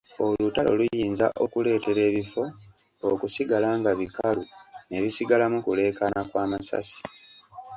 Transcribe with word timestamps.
Olutalo 0.25 0.69
luyinza 0.79 1.27
okuleetera 1.43 2.01
ebifo 2.09 2.43
okusigala 3.11 3.69
nga 3.79 3.91
bikalu 3.99 4.43
ne 4.89 4.97
bisigalamu 5.03 5.57
kuleekaana 5.65 6.21
kw'amasasi. 6.29 7.01